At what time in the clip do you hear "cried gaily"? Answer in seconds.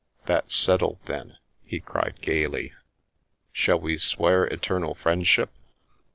1.79-2.73